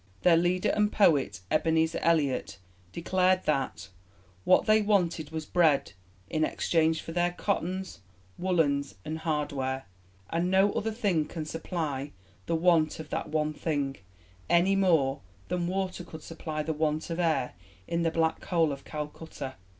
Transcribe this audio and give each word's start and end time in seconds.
Their 0.23 0.35
leader 0.35 0.69
and 0.69 0.91
poet, 0.91 1.41
Ebenezer 1.51 1.99
Elliott, 2.01 2.57
declared 2.91 3.43
that 3.45 3.89
"what 4.45 4.65
they 4.65 4.81
wanted 4.81 5.29
was 5.29 5.45
bread 5.45 5.93
in 6.27 6.43
exchange 6.43 7.03
for 7.03 7.11
their 7.11 7.33
cottons, 7.33 7.99
woollens, 8.39 8.95
and 9.05 9.19
hardware, 9.19 9.85
and 10.31 10.49
no 10.49 10.73
other 10.73 10.89
thing 10.91 11.25
can 11.25 11.45
supply 11.45 12.13
the 12.47 12.55
want 12.55 12.99
of 12.99 13.11
that 13.11 13.29
one 13.29 13.53
thing, 13.53 13.97
any 14.49 14.75
more 14.75 15.21
than 15.49 15.67
water 15.67 16.03
could 16.03 16.23
supply 16.23 16.63
the 16.63 16.73
want 16.73 17.11
of 17.11 17.19
air 17.19 17.53
in 17.87 18.01
the 18.01 18.09
Black 18.09 18.43
Hole 18.45 18.71
of 18.71 18.83
Calcutta." 18.83 19.53